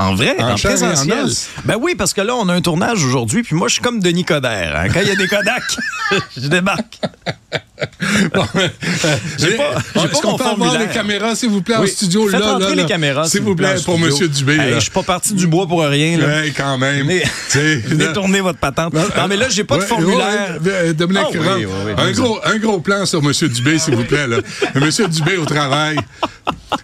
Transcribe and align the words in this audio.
En 0.00 0.14
vrai, 0.14 0.34
en, 0.38 0.44
En 0.48 0.52
en 0.52 0.56
présentiel. 0.56 1.24
os. 1.24 1.48
Ben 1.64 1.76
oui, 1.80 1.94
parce 1.94 2.12
que 2.14 2.20
là, 2.22 2.34
on 2.34 2.48
a 2.48 2.54
un 2.54 2.60
tournage 2.62 3.04
aujourd'hui, 3.04 3.42
puis 3.42 3.54
moi, 3.54 3.68
je 3.68 3.74
suis 3.74 3.82
comme 3.82 4.00
Denis 4.00 4.24
Coderre. 4.24 4.74
hein. 4.76 4.88
Quand 4.92 5.00
il 5.02 5.08
y 5.08 5.10
a 5.10 5.16
des 5.16 5.28
Kodak, 5.28 5.62
je 6.36 6.48
débarque. 6.48 6.98
Bon, 8.34 8.44
euh, 8.56 8.68
J'ai 9.38 9.56
pas- 9.56 9.74
j'ai 9.94 10.00
Est-ce 10.02 10.12
pas 10.12 10.18
qu'on 10.20 10.30
mon 10.32 10.36
peut 10.36 10.44
avoir 10.44 10.78
les 10.78 10.86
caméras, 10.88 11.34
s'il 11.34 11.48
vous 11.48 11.62
plaît, 11.62 11.76
en 11.76 11.80
Oui. 11.82 11.88
studio? 11.88 12.28
Faites 12.28 12.38
là, 12.38 12.58
là, 12.58 12.74
les 12.74 12.84
caméras, 12.84 13.24
S'il 13.24 13.40
vous 13.40 13.54
plaît, 13.56 13.78
en 13.78 13.82
pour. 13.82 13.98
Monsieur 13.98 14.28
Dubé. 14.28 14.56
Hey, 14.56 14.74
je 14.74 14.80
suis 14.80 14.90
pas 14.90 15.02
parti 15.02 15.32
du 15.32 15.46
bois 15.46 15.66
pour 15.66 15.80
rien. 15.82 16.18
Là. 16.18 16.42
Quand 16.54 16.76
même. 16.76 17.08
Détournez 17.90 18.40
votre 18.42 18.58
patente. 18.58 18.92
Non, 18.92 19.00
Non, 19.16 19.26
mais 19.28 19.36
là, 19.36 19.46
j'ai 19.48 19.64
pas 19.64 19.78
de 19.78 19.82
formulaire. 19.82 20.58
ouais, 20.62 20.70
euh, 20.70 20.92
Dominique, 20.92 21.24
Ah 21.34 21.38
oui, 21.56 21.64
oui, 21.66 21.92
un, 21.96 22.10
gros, 22.12 22.38
un 22.44 22.56
gros 22.58 22.80
plan 22.80 23.06
sur 23.06 23.20
M. 23.24 23.32
Dubé, 23.48 23.78
s'il 23.78 23.94
vous 23.96 24.04
plaît. 24.04 24.26
Là. 24.26 24.38
M. 24.74 24.90
Dubé 25.08 25.36
au 25.38 25.46
travail. 25.46 25.96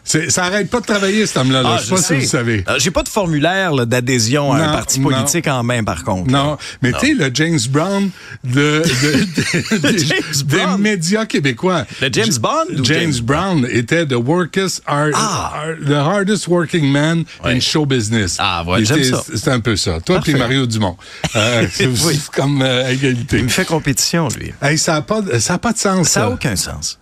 Ça 0.04 0.44
arrête 0.44 0.70
pas 0.70 0.80
de 0.80 0.86
travailler, 0.86 1.26
cet 1.26 1.38
homme-là. 1.38 1.62
là. 1.62 1.70
Ah, 1.74 1.78
je 1.80 1.84
sais 1.84 1.90
pas 1.94 2.02
si 2.02 2.14
vous 2.14 2.26
savez. 2.26 2.64
Euh, 2.68 2.76
J'ai 2.78 2.90
pas 2.90 3.02
de 3.02 3.08
formulaire 3.08 3.86
d'adhésion 3.86 4.52
à 4.52 4.58
un 4.58 4.72
parti 4.72 5.00
non. 5.00 5.10
politique 5.10 5.46
en 5.48 5.62
main, 5.62 5.82
par 5.84 6.04
contre. 6.04 6.30
Non, 6.30 6.56
mais 6.82 6.92
tu 6.92 7.08
sais, 7.08 7.14
le 7.14 7.30
James 7.34 7.58
Brown 7.70 8.10
de, 8.44 8.82
de- 8.82 9.76
de- 9.78 9.88
des, 9.88 9.98
James 10.06 10.18
des 10.44 10.56
Brown. 10.56 10.80
médias 10.80 11.26
québécois. 11.26 11.84
Le 12.00 12.08
James 12.12 12.34
Bond 12.40 12.64
ou 12.78 12.84
James, 12.84 13.12
James 13.12 13.20
Brown 13.24 13.66
était 13.70 14.06
the, 14.06 14.14
workest 14.14 14.82
hard- 14.86 15.12
Ah. 15.14 15.64
the 15.86 15.92
hardest 15.92 16.46
working 16.48 16.90
man 16.90 17.24
in 17.44 17.60
show 17.60 17.84
business. 17.86 18.36
Ah, 18.38 18.64
j'aime 18.80 19.02
ça. 19.04 19.22
C'est 19.34 19.48
un 19.50 19.60
peu 19.60 19.76
ça. 19.76 20.00
Toi 20.00 20.20
puis 20.22 20.34
Mario 20.34 20.66
Dumont. 20.66 20.96
Euh, 21.34 21.66
c'est 21.72 21.86
Oui. 21.86 22.20
comme 22.34 22.62
euh, 22.62 22.88
égalité. 22.90 23.38
Il 23.38 23.44
me 23.44 23.48
fait 23.48 23.64
compétition, 23.64 24.28
lui. 24.38 24.52
Hey, 24.62 24.78
ça 24.78 24.92
n'a 24.94 25.02
pas, 25.02 25.20
de- 25.20 25.38
ça 25.38 25.54
a 25.54 25.58
pas 25.58 25.72
de 25.72 25.78
sens. 25.78 26.08
Ça 26.08 26.20
n'a 26.20 26.30
aucun 26.30 26.56
sens. 26.56 26.98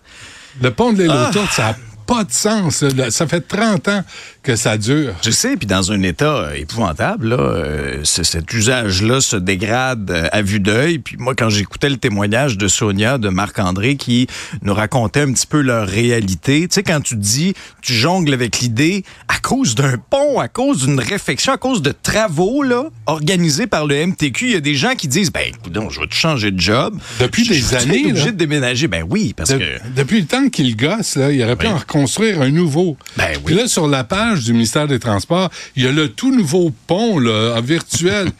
Le 0.61 0.71
pont 0.71 0.93
de 0.93 1.01
l'île 1.03 1.11
Ah. 1.13 1.31
ça 1.51 1.63
n'a 1.63 1.75
pas 2.05 2.23
de 2.23 2.31
sens. 2.31 2.83
Ça 3.09 3.27
fait 3.27 3.41
30 3.41 3.87
ans 3.87 4.03
que 4.43 4.55
ça 4.55 4.77
dure. 4.77 5.13
Je 5.23 5.31
sais, 5.31 5.57
puis 5.57 5.65
dans 5.65 5.91
un 5.91 6.01
état 6.03 6.25
euh, 6.37 6.53
épouvantable, 6.53 7.29
là, 7.29 7.37
euh, 7.39 8.03
cet 8.03 8.53
usage-là 8.53 9.21
se 9.21 9.35
dégrade 9.35 10.11
euh, 10.11 10.27
à 10.31 10.41
vue 10.41 10.59
d'œil. 10.59 10.99
Puis 10.99 11.17
moi, 11.17 11.33
quand 11.35 11.49
j'écoutais 11.49 11.89
le 11.89 11.97
témoignage 11.97 12.57
de 12.57 12.67
Sonia, 12.67 13.17
de 13.17 13.29
Marc-André, 13.29 13.95
qui 13.95 14.27
nous 14.61 14.73
racontait 14.73 15.21
un 15.21 15.31
petit 15.33 15.47
peu 15.47 15.61
leur 15.61 15.87
réalité, 15.87 16.61
tu 16.67 16.75
sais, 16.75 16.83
quand 16.83 17.01
tu 17.01 17.15
dis, 17.15 17.53
tu 17.81 17.93
jongles 17.93 18.33
avec 18.33 18.59
l'idée, 18.59 19.03
à 19.27 19.39
cause 19.39 19.73
d'un 19.75 19.97
pont, 19.97 20.39
à 20.39 20.47
cause 20.47 20.85
d'une 20.85 20.99
réfection, 20.99 21.53
à 21.53 21.57
cause 21.57 21.81
de 21.81 21.91
travaux 21.91 22.61
là, 22.63 22.85
organisés 23.07 23.67
par 23.67 23.85
le 23.87 24.05
MTQ, 24.05 24.45
il 24.47 24.51
y 24.51 24.55
a 24.55 24.59
des 24.59 24.75
gens 24.75 24.93
qui 24.95 25.07
disent, 25.07 25.31
ben, 25.31 25.51
je 25.89 25.99
vais 25.99 26.07
te 26.07 26.13
changer 26.13 26.51
de 26.51 26.59
job. 26.59 26.97
Depuis 27.19 27.45
Je- 27.45 27.53
des 27.53 27.59
je 27.59 27.75
années, 27.75 28.05
obligé 28.09 28.25
là. 28.25 28.31
de 28.31 28.37
déménager. 28.37 28.87
Ben 28.87 29.03
oui, 29.09 29.33
parce 29.35 29.49
De- 29.51 29.57
que... 29.57 29.63
Depuis 29.95 30.19
le 30.21 30.27
temps 30.27 30.49
qu'il 30.49 30.75
gosse, 30.75 31.15
là, 31.15 31.31
il 31.31 31.41
aurait 31.43 31.55
pu 31.55 31.65
Oui. 31.67 31.73
en 31.73 31.79
reconstruire 31.95 32.41
un 32.41 32.49
nouveau. 32.51 32.97
Ben 33.17 33.29
oui. 33.37 33.41
Puis 33.45 33.55
là, 33.55 33.67
sur 33.67 33.87
la 33.87 34.03
page 34.03 34.43
du 34.43 34.53
ministère 34.53 34.87
des 34.87 34.99
Transports, 34.99 35.49
il 35.75 35.83
y 35.83 35.87
a 35.87 35.91
le 35.91 36.09
tout 36.09 36.35
nouveau 36.35 36.71
pont 36.87 37.19
là, 37.19 37.55
en 37.57 37.61
virtuel. 37.61 38.29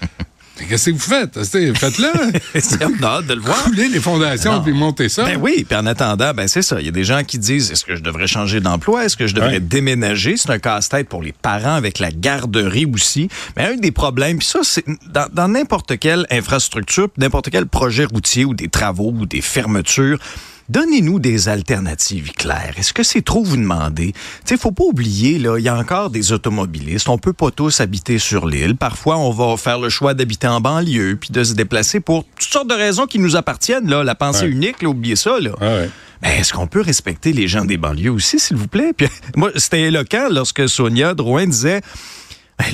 Qu'est-ce 0.70 0.90
que 0.90 0.96
vous 0.96 1.00
faites? 1.00 1.44
Faites-le. 1.78 2.40
C'est 2.62 2.82
on 2.86 3.04
a 3.04 3.18
hâte 3.18 3.28
de 3.28 3.34
le 3.34 3.42
voir. 3.42 3.62
Couler 3.66 3.90
les 3.90 4.00
fondations 4.00 4.62
puis 4.64 4.72
monter 4.72 5.10
ça. 5.10 5.26
Ben 5.26 5.38
oui, 5.42 5.66
puis 5.68 5.78
en 5.78 5.86
attendant, 5.86 6.34
ben 6.34 6.48
c'est 6.48 6.62
ça. 6.62 6.80
Il 6.80 6.86
y 6.86 6.88
a 6.88 6.94
des 6.94 7.04
gens 7.04 7.24
qui 7.26 7.38
disent 7.40 7.72
est-ce 7.74 7.84
que 7.84 7.94
je 7.98 8.02
devrais 8.02 8.26
changer 8.28 8.62
d'emploi? 8.62 9.04
Est-ce 9.04 9.18
que 9.18 9.28
je 9.28 9.36
devrais 9.36 9.56
Ouais. 9.56 9.60
déménager? 9.60 10.38
C'est 10.38 10.52
un 10.52 10.60
casse-tête 10.60 11.10
pour 11.10 11.22
les 11.22 11.34
parents 11.34 11.76
avec 11.76 12.00
la 12.00 12.10
garderie 12.10 12.86
aussi. 12.86 13.28
Mais 13.58 13.66
un 13.66 13.76
des 13.76 13.92
problèmes, 13.92 14.38
puis 14.38 14.48
ça, 14.48 14.60
c'est 14.64 14.86
dans 15.34 15.50
n'importe 15.50 16.00
quelle 16.00 16.26
infrastructure, 16.32 17.10
n'importe 17.18 17.50
quel 17.50 17.66
projet 17.66 18.06
routier 18.06 18.46
ou 18.46 18.54
des 18.54 18.70
travaux 18.70 19.12
ou 19.14 19.26
des 19.26 19.42
fermetures. 19.42 20.20
Donnez-nous 20.68 21.20
des 21.20 21.48
alternatives 21.48 22.32
claires. 22.32 22.74
Est-ce 22.78 22.92
que 22.92 23.04
c'est 23.04 23.22
trop 23.22 23.44
vous 23.44 23.56
demander? 23.58 24.14
Tu 24.14 24.20
sais, 24.46 24.58
faut 24.58 24.72
pas 24.72 24.84
oublier, 24.86 25.38
là, 25.38 25.58
il 25.60 25.64
y 25.64 25.70
a 25.70 25.76
encore 25.78 26.10
des 26.10 26.32
automobilistes. 26.32 27.08
On 27.08 27.20
peut 27.20 27.34
pas 27.34 27.52
tous 27.52 27.82
habiter 27.82 28.18
sur 28.18 28.48
l'île. 28.48 28.76
Parfois, 28.76 29.18
on 29.18 29.30
va 29.30 29.58
faire 29.58 29.78
le 29.80 29.90
choix 29.90 30.16
d'habiter 30.16 30.48
en 30.48 30.62
banlieue 30.62 31.18
puis 31.22 31.30
de 31.32 31.44
se 31.44 31.54
déplacer 31.54 32.00
pour 32.00 32.26
toutes 32.26 32.52
sortes 32.52 32.70
de 32.70 32.74
raisons 32.74 33.06
qui 33.06 33.20
nous 33.20 33.36
appartiennent, 33.36 33.88
là. 33.88 34.04
La 34.04 34.16
pensée 34.16 34.46
Ouais. 34.46 34.50
unique, 34.52 34.82
là, 34.82 34.90
oubliez 34.90 35.16
ça, 35.16 35.40
là. 35.40 35.52
Ah 35.62 35.66
ouais. 35.66 35.90
Est-ce 36.24 36.52
qu'on 36.54 36.66
peut 36.66 36.82
respecter 36.82 37.32
les 37.34 37.48
gens 37.48 37.66
des 37.66 37.78
banlieues 37.78 38.10
aussi, 38.10 38.40
s'il 38.40 38.58
vous 38.58 38.68
plaît? 38.68 38.94
Puis, 38.98 39.08
moi, 39.36 39.52
c'était 39.58 39.82
éloquent 39.82 40.30
lorsque 40.32 40.68
Sonia 40.68 41.14
Drouin 41.14 41.46
disait 41.46 41.82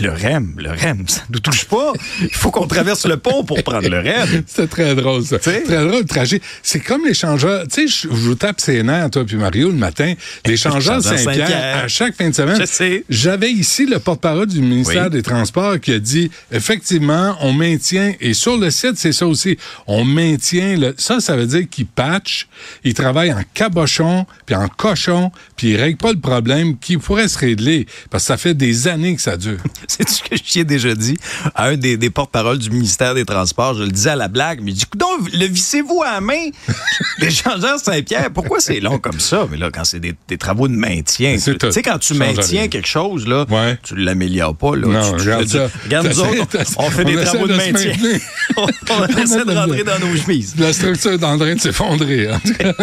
le 0.02 0.10
REM, 0.12 0.54
le 0.58 0.70
REM, 0.70 1.08
ça 1.08 1.22
ne 1.30 1.34
nous 1.34 1.40
touche 1.40 1.66
pas. 1.66 1.92
Il 2.22 2.34
faut 2.34 2.52
qu'on 2.52 2.68
traverse 2.68 3.06
le 3.06 3.18
pont 3.18 3.44
pour 3.44 3.62
prendre 3.64 3.90
le 3.90 4.00
REM. 4.00 4.44
C'était 4.48 4.68
très 4.68 4.96
drôle, 4.96 5.24
ça. 5.26 5.40
sais? 5.42 5.64
Très 5.64 5.86
drôle, 5.86 6.06
tragique. 6.06 6.44
C'est 6.62 6.80
comme 6.80 7.06
l'échangeur. 7.06 7.64
Tu 7.68 7.88
sais, 7.88 8.08
je 8.08 8.08
vous 8.08 8.36
tape 8.36 8.62
ses 8.62 8.84
nerfs, 8.84 9.10
toi 9.10 9.26
puis 9.26 9.38
Mario, 9.38 9.70
le 9.70 9.76
matin. 9.78 10.14
L'échangeur 10.46 10.98
L'échangeur 10.98 11.20
Saint-Pierre, 11.20 11.84
à 11.84 11.88
chaque 11.88 12.16
fin 12.16 12.30
de 12.30 12.36
semaine. 12.36 12.60
Je 12.62 12.66
sais. 12.66 13.04
J'avais 13.10 13.52
ici 13.52 13.86
le 13.88 14.00
porte-parole 14.00 14.48
du 14.48 14.62
ministère 14.62 15.06
Oui. 15.06 15.10
des 15.12 15.24
Transports 15.24 15.80
qui 15.80 15.94
a 15.94 16.00
dit, 16.00 16.30
effectivement, 16.52 17.36
on 17.42 17.52
maintient, 17.54 18.14
et 18.20 18.34
sur 18.34 18.58
le 18.58 18.70
site, 18.72 18.98
c'est 18.98 19.12
ça 19.14 19.26
aussi, 19.26 19.58
on 19.88 20.04
maintient, 20.06 20.78
le, 20.78 20.94
ça, 20.98 21.20
ça 21.20 21.36
veut 21.36 21.48
dire 21.48 21.68
qu'ils 21.70 21.88
patchent, 21.88 22.48
ils 22.84 22.94
travaillent 22.94 23.34
en 23.34 23.42
cabochon, 23.54 24.26
puis 24.46 24.56
en 24.56 24.68
cochon, 24.68 25.32
puis 25.58 25.70
ils 25.72 25.78
règlent 25.78 25.98
pas 25.98 26.12
le 26.14 26.20
problème 26.20 26.78
qui 26.78 26.98
pourrait 26.98 27.28
se 27.28 27.38
régler, 27.40 27.88
parce 28.10 28.24
que 28.24 28.28
ça 28.28 28.38
fait 28.38 28.54
des 28.54 28.88
années 28.88 29.16
que 29.16 29.22
ça 29.22 29.38
dure. 29.38 29.58
C'est 29.88 30.08
ce 30.10 30.22
que 30.24 30.36
je 30.38 30.44
t'y 30.44 30.60
ai 30.60 30.64
déjà 30.64 30.94
dit? 30.96 31.18
À 31.56 31.66
un 31.68 31.78
des, 31.78 31.98
des 31.98 32.10
porte-paroles 32.10 32.58
du 32.60 32.70
ministère 32.70 33.14
des 33.16 33.26
Transports. 33.26 33.76
Je 33.76 33.84
le 33.84 33.90
disais 33.92 34.12
à 34.12 34.16
la 34.16 34.28
blague, 34.28 34.60
mais 34.62 34.72
il 34.72 34.76
dit, 34.76 34.86
donc, 34.98 35.32
le 35.34 35.46
vissez-vous 35.46 36.02
à 36.04 36.14
la 36.14 36.22
main? 36.22 36.50
L'échangeur 37.20 37.80
Saint-Pierre, 37.80 38.30
pourquoi 38.34 38.60
c'est 38.60 38.80
long 38.80 39.00
comme 39.00 39.20
ça? 39.20 39.48
Mais 39.52 39.58
là, 39.58 39.70
quand 39.72 39.84
c'est 39.84 40.00
des, 40.00 40.14
des 40.28 40.38
travaux 40.38 40.68
de 40.68 40.76
maintien, 40.76 41.36
tu 41.38 41.72
sais, 41.72 41.82
quand 41.82 41.98
tu 42.00 42.14
maintiens 42.14 42.68
quelque 42.68 42.88
chose, 42.88 43.28
là, 43.28 43.46
Ouais. 43.50 43.78
tu 43.84 43.96
l'améliores 43.96 44.56
pas. 44.56 44.76
Là. 44.76 44.88
Non, 44.88 45.18
Tu- 45.18 45.22
regarde 45.24 45.48
ça. 45.48 45.70
Regarde, 45.84 46.08
nous 46.08 46.20
autres, 46.20 46.58
on 46.78 46.90
fait 46.90 47.04
on 47.04 47.08
des 47.10 47.24
travaux 47.24 47.48
de 47.48 47.54
maintien. 47.56 47.94
on, 48.58 48.68
on 48.92 49.06
essaie 49.18 49.46
de 49.46 49.52
rentrer 49.54 49.84
dans 49.84 50.00
nos 50.00 50.16
chemises. 50.16 50.56
La 50.58 50.74
structure 50.74 51.12
est 51.12 51.24
en 51.24 51.38
train 51.38 51.56
de 51.56 51.60
s'effondrer. 51.60 52.32
en 52.32 52.40
tout 52.40 52.54
cas. 52.54 52.74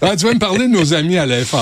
Ah, 0.00 0.16
tu 0.16 0.26
vas 0.26 0.34
me 0.34 0.38
parler 0.38 0.66
de 0.68 0.72
nos 0.72 0.92
amis 0.94 1.18
à 1.18 1.26
l'FR. 1.26 1.56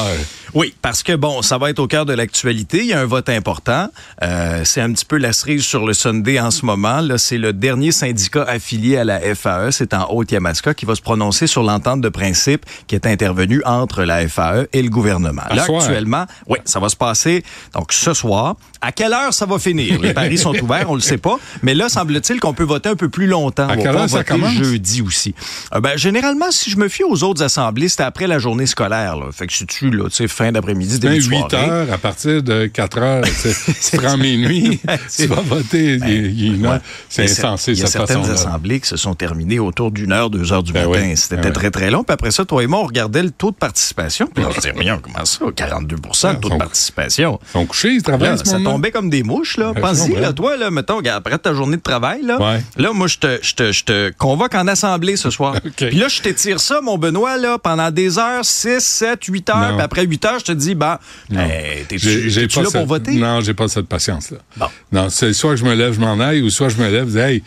Oui, 0.55 0.75
parce 0.83 1.03
que 1.03 1.15
bon, 1.15 1.43
ça 1.43 1.59
va 1.59 1.71
être 1.71 1.79
au 1.79 1.87
cœur 1.87 2.07
de 2.07 2.13
l'actualité. 2.13 2.79
Il 2.81 2.87
y 2.87 2.93
a 2.93 3.01
un 3.01 3.05
vote 3.07 3.29
important. 3.29 3.89
Euh, 4.23 4.63
c'est 4.65 4.81
un 4.81 4.93
petit 4.93 5.05
peu 5.05 5.17
la 5.17 5.33
cerise 5.33 5.65
sur 5.65 5.87
le 5.87 5.93
Sunday 5.93 6.41
en 6.41 6.51
ce 6.51 6.65
moment. 6.67 7.01
Là, 7.01 7.19
c'est 7.19 7.39
le 7.39 7.53
dernier 7.53 7.93
syndicat 7.93 8.43
affilié 8.43 8.97
à 8.97 9.05
la 9.05 9.21
FAE. 9.35 9.71
C'est 9.71 9.95
en 9.95 10.11
Haute-Yamaska 10.11 10.75
qui 10.75 10.87
va 10.87 10.95
se 10.95 11.03
prononcer 11.03 11.47
sur 11.47 11.63
l'entente 11.63 12.01
de 12.01 12.09
principe 12.09 12.65
qui 12.87 12.95
est 12.95 13.07
intervenue 13.07 13.63
entre 13.65 14.03
la 14.05 14.27
FAE 14.27 14.67
et 14.73 14.83
le 14.83 14.89
gouvernement. 14.91 15.43
À 15.49 15.55
Là, 15.55 15.65
soir. 15.67 15.83
actuellement, 15.83 16.27
oui, 16.49 16.59
ça 16.65 16.81
va 16.81 16.89
se 16.89 16.97
passer 16.97 17.45
donc 17.75 17.93
ce 17.93 18.13
soir. 18.15 18.57
À 18.81 18.93
quelle 18.93 19.13
heure 19.13 19.33
ça 19.35 19.47
va 19.47 19.59
finir? 19.59 20.01
Les 20.01 20.15
paris 20.15 20.39
sont 20.39 20.55
ouverts, 20.63 20.91
on 20.91 20.95
le 20.95 21.01
sait 21.01 21.19
pas. 21.19 21.39
Mais 21.63 21.75
là, 21.75 21.89
semble-t-il 21.89 22.41
qu'on 22.41 22.55
peut 22.55 22.65
voter 22.65 22.89
un 22.89 22.97
peu 22.97 23.09
plus 23.09 23.27
longtemps. 23.27 23.69
À 23.69 23.75
On 23.75 23.83
quelle 23.83 23.95
heure 23.97 24.09
ça 24.09 24.25
commence? 24.25 24.55
jeudi 24.55 25.03
aussi. 25.03 25.35
Euh, 25.75 25.81
ben, 25.81 25.97
généralement, 25.97 26.51
si 26.51 26.71
je 26.71 26.77
me 26.79 26.89
fie 26.89 27.05
aux 27.05 27.23
autres 27.23 27.43
assemblées, 27.43 27.89
c'était 27.89 28.03
après 28.05 28.27
la 28.27 28.39
journée 28.39 28.67
scolaire. 28.67 29.17
Là. 29.17 29.27
Fait 29.33 29.47
que 29.47 29.53
si 29.53 29.67
tu 29.67 29.91
là, 29.91 30.05
tu 30.09 30.17
sais, 30.17 30.29
fin 30.45 30.53
d'après-midi, 30.53 30.99
Ben, 31.01 31.13
début 31.13 31.25
de 31.27 31.31
8 31.31 31.39
soirée. 31.51 31.69
heures, 31.71 31.93
à 31.93 31.99
partir 31.99 32.43
de 32.43 32.67
4 32.67 32.99
heures, 32.99 33.25
tu 33.91 33.97
prends 33.99 34.17
minuit, 34.17 34.81
tu 35.17 35.27
vas 35.27 35.41
voter. 35.43 35.99
Ouais. 36.01 36.79
C'est 37.09 37.25
insensé, 37.25 37.73
Il 37.73 37.79
y 37.79 37.83
a 37.83 37.87
cette 37.87 38.07
certaines 38.07 38.31
assemblées 38.31 38.81
qui 38.81 38.89
se 38.89 38.97
sont 38.97 39.15
terminées 39.15 39.59
autour 39.59 39.91
d'une 39.91 40.13
heure, 40.13 40.31
deux 40.31 40.53
heures 40.53 40.63
du 40.63 40.73
Ben 40.73 40.89
matin. 40.89 41.03
oui, 41.09 41.17
C'était 41.17 41.37
ben 41.37 41.47
oui. 41.49 41.53
très, 41.53 41.71
très 41.71 41.91
long. 41.91 42.05
Puis 42.05 42.15
après 42.15 42.31
ça, 42.31 42.45
toi 42.45 42.63
et 42.63 42.67
moi, 42.67 42.81
on 42.81 42.87
regardait 42.87 43.23
le 43.23 43.31
taux 43.31 43.51
de 43.51 43.57
participation. 43.57 44.29
Puis 44.35 44.45
on 44.45 44.53
se 44.53 44.71
voyons, 44.73 44.99
comment 45.03 45.25
ça? 45.25 45.45
42 45.55 45.97
le 45.97 46.41
taux 46.41 46.49
de 46.49 46.57
participation? 46.57 47.39
Ils 47.43 47.53
sont 47.53 47.67
couchés, 47.67 47.89
ils 47.91 47.97
Là, 47.97 48.03
travaillent, 48.03 48.39
ce 48.39 48.45
ça 48.45 48.59
moment 48.59 48.73
tombait 48.73 48.91
comme 48.91 49.11
des 49.11 49.23
mouches, 49.23 49.57
là. 49.57 49.73
Ben, 49.75 49.81
Pense-y, 49.83 50.15
là, 50.15 50.33
toi, 50.33 50.57
là, 50.57 50.71
mettons, 50.71 51.01
après 51.01 51.39
ta 51.39 51.53
journée 51.55 51.77
de 51.77 51.83
travail, 51.83 52.23
là. 52.23 52.41
Ouais. 52.41 52.63
Là, 52.77 52.93
moi, 52.93 53.07
je 53.09 53.19
te, 53.19 53.39
je 53.43 53.55
te, 53.55 53.73
je 53.73 53.85
te 53.85 54.11
convoque 54.17 54.55
en 54.55 54.67
assemblée 54.69 55.17
ce 55.17 55.31
soir. 55.31 55.57
Puis 55.77 55.91
là, 55.97 56.09
je 56.09 56.21
t'étire 56.23 56.61
ça, 56.61 56.81
mon 56.81 56.97
Benoît, 56.99 57.37
là, 57.37 57.59
pendant 57.59 57.91
des 57.91 58.19
heures, 58.19 58.45
6, 58.45 58.81
7, 58.81 59.25
8 59.25 59.51
heures. 59.51 59.73
Puis 59.75 59.83
après 59.83 60.05
8 60.05 60.25
heures, 60.25 60.30
je 60.39 60.45
te 60.45 60.53
dis, 60.53 60.75
ben, 60.75 60.99
hey, 61.33 61.85
t'es-tu 61.89 62.63
là 62.63 62.71
pour 62.73 62.87
voter? 62.87 63.13
Non, 63.13 63.41
j'ai 63.41 63.55
pas 63.55 63.69
cette 63.69 63.87
patience-là. 63.87 64.39
Bon. 64.57 64.67
Non, 64.93 65.09
c'est 65.11 65.33
soit 65.33 65.57
je 65.57 65.65
me 65.65 65.75
lève, 65.75 65.95
je 65.95 66.01
m'en 66.01 66.19
aille, 66.21 66.43
ou 66.43 66.51
soit 66.51 66.69
je 66.69 66.77
me 66.77 66.89
lève, 66.91 67.07
je 67.07 67.13
dis, 67.13 67.19
hey, 67.19 67.43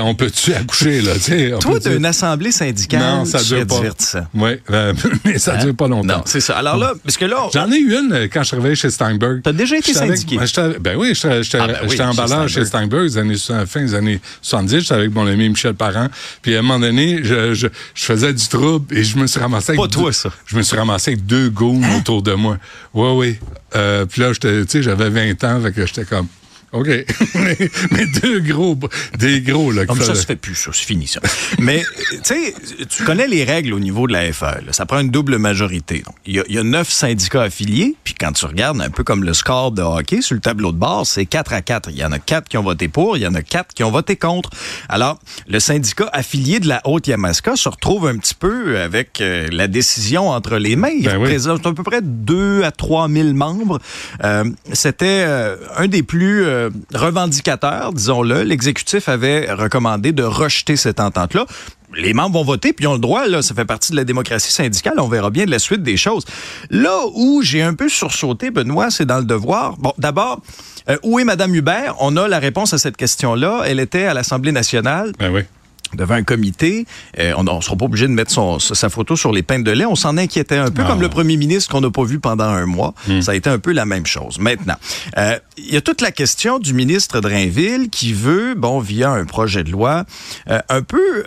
on 0.00 0.14
peut-tu 0.14 0.52
accoucher, 0.54 1.00
là, 1.02 1.12
on 1.54 1.58
Toi, 1.58 1.78
d'une 1.80 2.04
assemblée 2.06 2.52
syndicale, 2.52 3.00
Non, 3.00 3.24
ça 3.24 3.38
tu 3.40 3.46
dure 3.54 3.66
pas. 3.66 3.76
divertissant. 3.76 4.26
Oui, 4.34 4.50
euh, 4.70 4.92
mais 5.24 5.38
ça 5.38 5.56
dure 5.56 5.74
pas 5.74 5.88
longtemps. 5.88 6.18
Non, 6.18 6.22
c'est 6.26 6.40
ça. 6.40 6.56
Alors 6.56 6.76
là, 6.76 6.92
parce 7.04 7.16
que 7.16 7.24
là, 7.24 7.48
J'en 7.52 7.70
ai 7.70 7.78
eu 7.78 7.92
une 7.92 8.12
euh, 8.12 8.28
quand 8.32 8.42
je 8.42 8.50
travaillais 8.52 8.74
chez 8.74 8.90
Steinberg. 8.90 9.40
T'as 9.42 9.52
déjà 9.52 9.76
été 9.76 9.96
avec- 9.96 10.16
syndiqué? 10.18 10.38
ben, 10.80 10.96
oui, 10.96 11.12
j'étais 11.14 11.28
Ah, 11.58 11.66
ben 11.66 11.76
oui, 11.82 11.88
j'étais 11.90 12.02
emballeur 12.02 12.48
chez 12.48 12.60
chez 12.60 12.64
Steinberg, 12.64 13.02
les 13.04 13.18
années, 13.18 13.36
fin 13.66 13.80
des 13.80 13.94
années 13.94 14.20
70. 14.42 14.80
J'étais 14.80 14.94
avec 14.94 15.12
mon 15.14 15.26
ami 15.26 15.48
Michel 15.48 15.74
Parent. 15.74 16.08
Puis 16.42 16.54
à 16.56 16.60
un 16.60 16.62
moment 16.62 16.78
donné, 16.80 17.20
je, 17.22 17.54
je, 17.54 17.66
je 17.94 18.04
faisais 18.04 18.32
du 18.32 18.46
trouble 18.48 18.94
et 18.96 19.04
je 19.04 19.16
me 19.18 19.26
suis 19.26 19.40
ramassé 19.40 19.70
avec 19.72 19.80
Pas 19.80 19.88
toi, 19.88 20.04
deux- 20.06 20.12
ça. 20.12 20.28
Hein? 20.28 20.32
Je 20.46 20.56
me 20.56 20.62
suis 20.62 20.76
ramassé 20.76 21.12
avec 21.12 21.26
deux 21.26 21.48
goons 21.50 21.80
autour 22.06 22.22
de 22.22 22.34
moi. 22.34 22.58
Oui, 22.94 23.10
oui. 23.14 23.38
Euh, 23.74 24.06
puis 24.06 24.22
là, 24.22 24.32
j'avais 24.32 25.10
20 25.10 25.44
ans, 25.44 25.60
fait 25.60 25.72
que 25.72 25.86
j'étais 25.86 26.04
comme... 26.04 26.28
OK. 26.76 26.86
mais, 27.90 28.06
deux 28.22 28.40
gros, 28.40 28.76
des 29.18 29.40
gros, 29.40 29.70
là. 29.72 29.86
Comme 29.86 29.98
ça, 29.98 30.06
faisaient- 30.08 30.20
se 30.20 30.26
fait 30.26 30.36
plus, 30.36 30.54
ça, 30.54 30.70
c'est 30.72 30.84
fini, 30.84 31.06
ça. 31.06 31.20
Mais, 31.58 31.82
tu 32.10 32.18
sais, 32.22 32.54
tu 32.88 33.04
connais 33.04 33.26
les 33.28 33.44
règles 33.44 33.72
au 33.74 33.80
niveau 33.80 34.06
de 34.06 34.12
la 34.12 34.32
FAE. 34.32 34.60
là. 34.66 34.72
Ça 34.72 34.86
prend 34.86 35.00
une 35.00 35.10
double 35.10 35.38
majorité. 35.38 36.02
Il 36.26 36.36
y, 36.36 36.40
a- 36.40 36.44
il 36.48 36.54
y 36.54 36.58
a 36.58 36.62
neuf 36.62 36.90
syndicats 36.90 37.42
affiliés, 37.42 37.94
puis 38.04 38.14
quand 38.14 38.32
tu 38.32 38.44
regardes 38.46 38.80
un 38.80 38.90
peu 38.90 39.04
comme 39.04 39.24
le 39.24 39.34
score 39.34 39.72
de 39.72 39.82
hockey 39.82 40.20
sur 40.22 40.34
le 40.34 40.40
tableau 40.40 40.72
de 40.72 40.78
bord, 40.78 41.06
c'est 41.06 41.26
4 41.26 41.52
à 41.52 41.62
4. 41.62 41.90
Il 41.90 41.96
y 41.98 42.04
en 42.04 42.12
a 42.12 42.18
quatre 42.18 42.48
qui 42.48 42.56
ont 42.58 42.62
voté 42.62 42.88
pour, 42.88 43.16
il 43.16 43.22
y 43.22 43.26
en 43.26 43.34
a 43.34 43.42
quatre 43.42 43.74
qui 43.74 43.82
ont 43.84 43.90
voté 43.90 44.16
contre. 44.16 44.50
Alors, 44.88 45.18
le 45.48 45.60
syndicat 45.60 46.08
affilié 46.12 46.60
de 46.60 46.68
la 46.68 46.80
Haute-Yamaska 46.84 47.56
se 47.56 47.68
retrouve 47.68 48.06
un 48.06 48.16
petit 48.18 48.34
peu 48.34 48.78
avec 48.78 49.20
euh, 49.20 49.48
la 49.50 49.68
décision 49.68 50.28
entre 50.30 50.56
les 50.56 50.76
mains. 50.76 50.88
Il 50.88 51.04
Ben 51.04 51.16
oui. 51.16 51.22
représente 51.24 51.66
à 51.66 51.72
peu 51.72 51.82
près 51.82 52.00
2 52.02 52.62
à 52.64 52.70
3 52.70 53.08
000 53.08 53.32
membres. 53.34 53.78
Euh, 54.24 54.44
C'était 54.72 55.24
euh, 55.26 55.56
un 55.76 55.86
des 55.88 56.02
plus 56.02 56.44
euh, 56.66 56.98
revendicateurs, 56.98 57.92
disons-le. 57.92 58.42
L'exécutif 58.42 59.08
avait 59.08 59.52
recommandé 59.52 60.12
de 60.12 60.22
rejeter 60.22 60.76
cette 60.76 61.00
entente-là. 61.00 61.46
Les 61.96 62.12
membres 62.12 62.38
vont 62.38 62.44
voter, 62.44 62.72
puis 62.72 62.84
ils 62.84 62.88
ont 62.88 62.94
le 62.94 62.98
droit, 62.98 63.26
là, 63.26 63.42
ça 63.42 63.54
fait 63.54 63.64
partie 63.64 63.92
de 63.92 63.96
la 63.96 64.04
démocratie 64.04 64.52
syndicale, 64.52 64.94
on 64.98 65.08
verra 65.08 65.30
bien 65.30 65.46
de 65.46 65.50
la 65.50 65.58
suite 65.58 65.82
des 65.82 65.96
choses. 65.96 66.24
Là 66.70 67.04
où 67.14 67.42
j'ai 67.42 67.62
un 67.62 67.74
peu 67.74 67.88
sursauté, 67.88 68.50
Benoît, 68.50 68.90
c'est 68.90 69.06
dans 69.06 69.18
le 69.18 69.24
devoir. 69.24 69.76
Bon, 69.78 69.92
d'abord, 69.96 70.42
euh, 70.88 70.98
où 71.02 71.18
est 71.18 71.24
Mme 71.24 71.54
Hubert? 71.54 71.94
On 72.00 72.16
a 72.16 72.28
la 72.28 72.38
réponse 72.38 72.74
à 72.74 72.78
cette 72.78 72.96
question-là. 72.96 73.62
Elle 73.66 73.80
était 73.80 74.04
à 74.04 74.14
l'Assemblée 74.14 74.52
nationale 74.52 75.12
Ben 75.18 75.32
oui. 75.32 75.42
Devant 75.94 76.14
un 76.14 76.22
comité. 76.22 76.86
Euh, 77.18 77.32
on 77.36 77.44
ne 77.44 77.60
sera 77.60 77.76
pas 77.76 77.84
obligé 77.84 78.06
de 78.06 78.12
mettre 78.12 78.30
son- 78.30 78.58
sa 78.58 78.88
photo 78.88 79.16
sur 79.16 79.32
les 79.32 79.42
peintes 79.42 79.64
de 79.64 79.70
lait. 79.70 79.84
On 79.86 79.94
s'en 79.96 80.16
inquiétait 80.16 80.56
un 80.56 80.70
peu, 80.70 80.82
Ah. 80.84 80.88
comme 80.88 81.00
le 81.00 81.08
premier 81.08 81.36
ministre 81.36 81.70
qu'on 81.72 81.80
n'a 81.80 81.90
pas 81.90 82.04
vu 82.04 82.18
pendant 82.20 82.44
un 82.44 82.66
mois. 82.66 82.94
Ça 83.20 83.32
a 83.32 83.34
été 83.34 83.48
un 83.50 83.58
peu 83.58 83.72
la 83.72 83.86
même 83.86 84.06
chose. 84.06 84.38
Maintenant, 84.38 84.76
euh, 85.18 85.38
il 85.58 85.72
y 85.72 85.76
a 85.76 85.80
toute 85.80 86.00
la 86.00 86.10
question 86.12 86.58
du 86.58 86.74
ministre 86.74 87.20
Drainville 87.20 87.88
qui 87.90 88.12
veut, 88.12 88.54
bon, 88.54 88.80
via 88.80 89.10
un 89.10 89.24
projet 89.24 89.64
de 89.64 89.70
loi, 89.70 90.04
euh, 90.50 90.60
un 90.68 90.82
peu... 90.82 91.24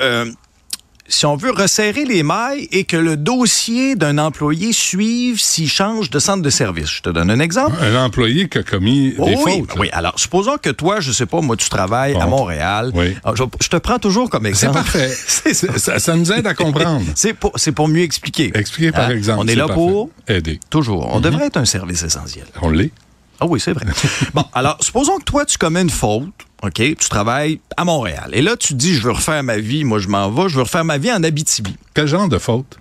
si 1.09 1.25
on 1.25 1.35
veut 1.35 1.51
resserrer 1.51 2.05
les 2.05 2.23
mailles 2.23 2.67
et 2.71 2.85
que 2.85 2.95
le 2.95 3.17
dossier 3.17 3.95
d'un 3.95 4.17
employé 4.17 4.71
suive 4.71 5.39
s'il 5.41 5.67
change 5.69 6.09
de 6.09 6.19
centre 6.19 6.41
de 6.41 6.49
service. 6.49 6.89
Je 6.89 7.01
te 7.01 7.09
donne 7.09 7.29
un 7.29 7.39
exemple. 7.39 7.75
Un 7.81 8.01
employé 8.03 8.47
qui 8.47 8.59
a 8.59 8.63
commis 8.63 9.15
Oh 9.17 9.25
des 9.25 9.35
oui, 9.35 9.57
fautes. 9.59 9.75
oui, 9.79 9.89
alors 9.91 10.13
supposons 10.17 10.57
que 10.57 10.69
toi, 10.69 10.99
je 11.01 11.11
sais 11.11 11.25
pas, 11.25 11.41
moi, 11.41 11.57
tu 11.57 11.67
travailles 11.69 12.15
à. 12.15 12.25
Montréal. 12.27 12.91
Oui. 12.93 13.15
Alors, 13.23 13.35
je, 13.35 13.43
je 13.61 13.67
te 13.69 13.77
prends 13.77 13.97
toujours 13.99 14.29
comme 14.29 14.45
exemple. 14.45 14.75
parfait. 14.75 15.09
C'est. 15.27 15.53
C'est- 15.53 15.77
ça, 15.79 15.99
ça 15.99 16.15
nous 16.15 16.31
aide 16.31 16.45
à 16.47 16.53
comprendre. 16.53 17.01
C'est 17.15 17.33
pour, 17.73 17.87
mieux 17.87 18.03
expliquer. 18.03 18.51
Expliquez 18.53 18.91
par 18.91 19.05
Hein? 19.09 19.15
exemple. 19.15 19.39
On 19.43 19.47
est 19.47 19.55
là 19.55 19.67
parfait. 19.67 19.73
pour 19.81 20.09
aider. 20.27 20.59
toujours. 20.69 21.09
On 21.13 21.19
devrait 21.19 21.47
être 21.47 21.57
un 21.57 21.65
service 21.65 22.03
essentiel. 22.03 22.45
On 22.61 22.69
l'est. 22.69 22.91
Ah 23.41 23.45
oui, 23.47 23.59
c'est 23.59 23.73
vrai. 23.73 23.85
bon, 24.33 24.43
alors, 24.53 24.77
supposons 24.81 25.17
que 25.17 25.23
toi, 25.23 25.45
tu 25.45 25.57
commets 25.57 25.81
une 25.81 25.89
faute. 25.89 26.27
OK, 26.61 26.73
tu 26.75 26.95
travailles 27.09 27.61
à 27.77 27.85
Montréal. 27.85 28.31
Et 28.33 28.41
là, 28.41 28.57
tu 28.57 28.69
te 28.69 28.73
dis, 28.73 28.93
je 28.95 29.01
veux 29.03 29.11
refaire 29.11 29.41
ma 29.43 29.57
vie, 29.59 29.85
moi, 29.85 29.99
je 29.99 30.09
m'en 30.09 30.29
vais, 30.29 30.49
je 30.49 30.55
veux 30.57 30.63
refaire 30.63 30.83
ma 30.83 30.97
vie 30.97 31.11
en 31.11 31.23
Abitibi. 31.23 31.75
Quel 31.93 32.07
genre 32.07 32.27
de 32.27 32.37
faute? 32.37 32.77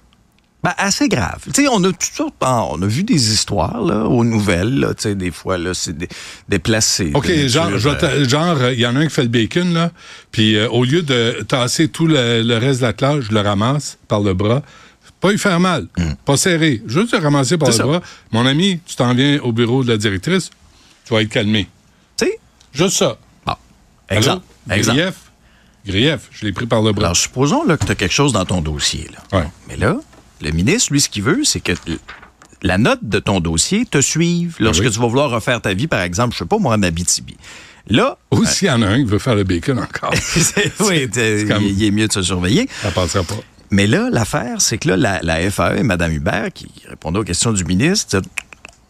Ben, 0.64 0.72
assez 0.76 1.08
grave. 1.08 1.38
Tu 1.54 1.62
sais, 1.62 1.68
on 1.70 1.84
a 1.84 1.92
tout 1.92 1.96
sortes- 2.12 2.34
on 2.40 2.82
a 2.82 2.86
vu 2.86 3.04
des 3.04 3.32
histoires, 3.32 3.80
là, 3.80 4.06
aux 4.06 4.24
nouvelles, 4.24 4.80
là, 4.80 4.88
tu 4.94 5.04
sais, 5.04 5.14
des 5.14 5.30
fois, 5.30 5.56
là, 5.56 5.72
c'est 5.74 5.96
des, 5.96 6.08
déplacé. 6.48 7.12
OK, 7.14 7.30
genre, 7.46 7.70
te- 7.96 8.28
genre, 8.28 8.56
euh, 8.60 8.72
il 8.72 8.80
y 8.80 8.86
en 8.86 8.96
a 8.96 8.98
un 8.98 9.06
qui 9.06 9.14
fait 9.14 9.22
le 9.22 9.28
bacon, 9.28 9.72
là, 9.72 9.92
puis 10.32 10.56
euh, 10.56 10.68
au 10.68 10.82
lieu 10.82 11.02
de 11.02 11.44
tasser 11.46 11.86
tout 11.86 12.08
le, 12.08 12.42
le 12.42 12.56
reste 12.58 12.80
de 12.80 12.86
la 12.86 12.92
classe, 12.92 13.20
je 13.28 13.32
le 13.32 13.40
ramasse 13.40 13.98
par 14.08 14.18
le 14.20 14.34
bras. 14.34 14.62
Pas 15.20 15.32
y 15.32 15.38
faire 15.38 15.58
mal, 15.58 15.88
pas 16.24 16.36
serré, 16.36 16.80
juste 16.86 17.12
le 17.12 17.18
ramasser 17.18 17.58
par 17.58 17.70
le 17.70 17.74
ça. 17.74 17.82
bras. 17.84 18.00
Mon 18.30 18.46
ami, 18.46 18.78
tu 18.86 18.94
t'en 18.94 19.12
viens 19.14 19.40
au 19.40 19.50
bureau 19.52 19.82
de 19.82 19.88
la 19.90 19.96
directrice, 19.96 20.50
tu 21.04 21.12
vas 21.14 21.22
être 21.22 21.28
calmé. 21.30 21.66
Tu 22.16 22.26
sais, 22.26 22.38
Juste 22.72 22.98
ça. 22.98 23.18
bon, 23.44 23.54
exemple. 24.08 24.44
Allô? 24.68 24.78
exemple. 24.78 24.98
Grief, 24.98 25.14
grief, 25.86 26.20
je 26.30 26.46
l'ai 26.46 26.52
pris 26.52 26.66
par 26.66 26.82
le 26.82 26.92
bras. 26.92 27.06
Alors, 27.06 27.16
supposons 27.16 27.64
là, 27.64 27.76
que 27.76 27.84
tu 27.84 27.90
as 27.90 27.94
quelque 27.96 28.12
chose 28.14 28.32
dans 28.32 28.44
ton 28.44 28.60
dossier. 28.60 29.08
Là. 29.32 29.38
Ouais. 29.40 29.46
Mais 29.68 29.76
là, 29.76 29.96
le 30.40 30.50
ministre, 30.52 30.92
lui, 30.92 31.00
ce 31.00 31.08
qu'il 31.08 31.24
veut, 31.24 31.42
c'est 31.42 31.60
que 31.60 31.72
la 32.62 32.78
note 32.78 33.00
de 33.02 33.18
ton 33.18 33.40
dossier 33.40 33.86
te 33.86 34.00
suive 34.00 34.54
lorsque 34.60 34.82
oui. 34.84 34.90
tu 34.90 35.00
vas 35.00 35.06
vouloir 35.08 35.30
refaire 35.30 35.60
ta 35.60 35.74
vie, 35.74 35.86
par 35.88 36.02
exemple, 36.02 36.34
je 36.34 36.38
sais 36.38 36.44
pas, 36.46 36.58
moi, 36.58 36.74
en 36.76 36.82
Abitibi. 36.84 37.36
Là, 37.88 38.18
Ou 38.30 38.44
s'il 38.44 38.68
y 38.68 38.70
en 38.70 38.82
a 38.82 38.86
un 38.86 38.98
qui 38.98 39.04
veut 39.10 39.18
faire 39.18 39.34
le 39.34 39.44
bacon 39.44 39.78
encore, 39.78 40.12
oui, 40.80 41.08
t'es- 41.08 41.44
comme- 41.48 41.62
il, 41.62 41.70
il 41.80 41.84
est 41.84 41.90
mieux 41.90 42.06
de 42.06 42.12
se 42.12 42.22
surveiller. 42.22 42.68
ça 42.82 42.90
passera 42.92 43.24
pas. 43.24 43.34
Mais 43.70 43.86
là, 43.86 44.08
l'affaire, 44.10 44.60
c'est 44.60 44.78
que 44.78 44.88
là, 44.88 44.96
la, 44.96 45.20
la 45.22 45.50
FAE 45.50 45.76
et 45.78 45.82
Mme 45.82 46.12
Hubert, 46.12 46.52
qui 46.52 46.70
répondait 46.88 47.18
aux 47.18 47.24
questions 47.24 47.52
du 47.52 47.64
ministre, 47.64 48.20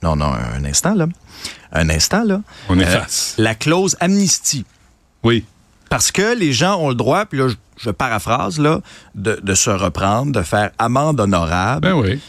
non, 0.02 0.14
non, 0.16 0.32
un 0.32 0.64
instant, 0.64 0.94
là. 0.94 1.06
Un 1.72 1.88
instant, 1.90 2.24
là. 2.24 2.34
Euh, 2.36 2.68
On 2.68 2.78
efface. 2.78 3.34
la 3.38 3.54
clause 3.54 3.96
amnistie. 4.00 4.64
Oui. 5.22 5.44
Parce 5.90 6.12
que 6.12 6.36
les 6.36 6.52
gens 6.52 6.76
ont 6.78 6.88
le 6.90 6.94
droit, 6.94 7.24
puis 7.26 7.38
là, 7.38 7.48
je, 7.48 7.54
je 7.78 7.90
paraphrase, 7.90 8.58
là, 8.58 8.80
de, 9.14 9.38
de 9.42 9.54
se 9.54 9.70
reprendre, 9.70 10.32
de 10.32 10.42
faire 10.42 10.70
amende 10.78 11.20
honorable. 11.20 11.88
Ben 11.88 11.94
oui. 11.94 12.20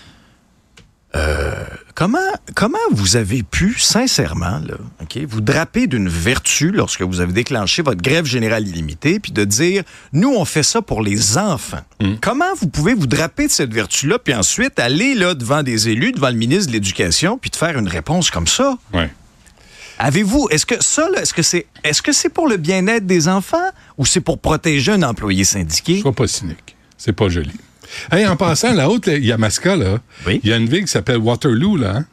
Comment, 1.99 2.17
comment 2.55 2.77
vous 2.91 3.17
avez 3.17 3.43
pu, 3.43 3.77
sincèrement, 3.77 4.61
là, 4.65 4.75
vous 5.27 5.41
draper 5.41 5.85
d'une 5.85 6.07
vertu 6.07 6.71
lorsque 6.71 7.01
vous 7.01 7.19
avez 7.19 7.33
déclenché 7.33 7.81
votre 7.81 8.01
grève 8.01 8.23
générale 8.23 8.65
illimitée, 8.65 9.19
puis 9.19 9.33
de 9.33 9.43
dire, 9.43 9.83
nous, 10.13 10.29
on 10.29 10.45
fait 10.45 10.63
ça 10.63 10.81
pour 10.81 11.01
les 11.01 11.37
enfants. 11.37 11.81
Comment 12.21 12.55
vous 12.57 12.69
pouvez 12.69 12.93
vous 12.93 13.05
draper 13.05 13.47
de 13.47 13.51
cette 13.51 13.73
vertu-là, 13.73 14.17
puis 14.17 14.33
ensuite 14.33 14.79
aller 14.79 15.13
là, 15.13 15.33
devant 15.33 15.61
des 15.61 15.89
élus, 15.89 16.13
devant 16.13 16.29
le 16.29 16.37
ministre 16.37 16.67
de 16.67 16.71
l'Éducation, 16.71 17.37
puis 17.37 17.49
de 17.49 17.57
faire 17.57 17.77
une 17.77 17.89
réponse 17.89 18.31
comme 18.31 18.47
ça? 18.47 18.77
Ouais. 18.93 19.09
Avez-vous, 19.97 20.47
est-ce 20.51 20.65
que 20.65 20.81
ça, 20.81 21.09
est-ce 21.17 21.33
que 21.33 21.41
c'est 21.41 21.65
est-ce 21.83 22.01
que 22.01 22.13
c'est 22.13 22.29
pour 22.29 22.47
le 22.47 22.55
bien-être 22.55 23.05
des 23.05 23.27
enfants 23.27 23.57
ou 23.97 24.05
c'est 24.05 24.21
pour 24.21 24.39
protéger 24.39 24.93
un 24.93 25.03
employé 25.03 25.43
syndiqué? 25.43 25.99
Sois 25.99 26.13
pas 26.13 26.27
cynique. 26.27 26.77
C'est 26.97 27.11
pas 27.11 27.27
joli. 27.27 27.51
Hey, 28.11 28.25
en 28.27 28.35
passant, 28.35 28.73
la 28.73 28.89
haute 28.89 29.07
Yamaska, 29.07 29.75
là, 29.75 29.99
Oui. 30.27 30.39
il 30.43 30.49
y 30.49 30.53
a 30.53 30.57
une 30.57 30.67
ville 30.69 30.81
qui 30.81 30.87
s'appelle 30.91 31.17
Waterloo, 31.17 31.77
là. 31.77 31.95
hein? 31.97 32.05